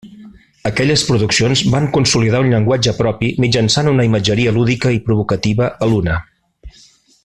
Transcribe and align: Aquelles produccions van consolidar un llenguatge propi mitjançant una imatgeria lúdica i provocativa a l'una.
Aquelles 0.69 1.03
produccions 1.09 1.61
van 1.75 1.85
consolidar 1.97 2.41
un 2.45 2.49
llenguatge 2.55 2.93
propi 3.03 3.31
mitjançant 3.45 3.93
una 3.95 4.09
imatgeria 4.09 4.57
lúdica 4.59 4.97
i 4.97 5.01
provocativa 5.11 5.73
a 5.87 5.91
l'una. 5.93 6.21